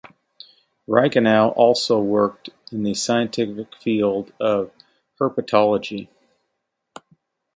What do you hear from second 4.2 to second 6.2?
of herpetology.